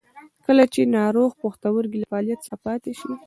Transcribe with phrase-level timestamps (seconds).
[0.45, 3.11] کله چې د ناروغ پښتورګي له فعالیت څخه پاتې شي.